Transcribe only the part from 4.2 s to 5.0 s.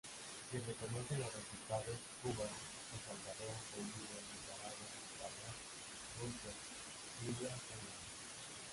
Nicaragua,